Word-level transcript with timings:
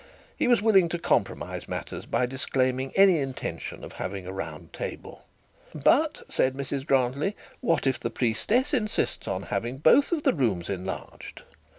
He 0.35 0.47
was 0.47 0.63
willing 0.63 0.89
to 0.89 0.97
compromise 0.97 1.67
matters 1.67 2.07
by 2.07 2.25
disclaiming 2.25 2.91
any 2.95 3.19
intention 3.19 3.83
of 3.83 3.93
having 3.93 4.25
a 4.25 4.33
round 4.33 4.73
table. 4.73 5.25
'But,' 5.75 6.23
said 6.27 6.55
Mrs 6.55 6.87
Grantly, 6.87 7.35
'what 7.59 7.85
if 7.85 7.99
the 7.99 8.09
priestess 8.09 8.73
insists 8.73 9.27
on 9.27 9.43
have 9.43 9.83
both 9.83 10.11
the 10.23 10.33
rooms 10.33 10.71
enlarged?' 10.71 11.43